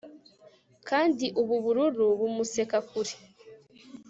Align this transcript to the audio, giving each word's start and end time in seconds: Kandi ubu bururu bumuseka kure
Kandi 0.89 1.25
ubu 1.41 1.55
bururu 1.63 2.05
bumuseka 2.19 2.77
kure 2.89 3.15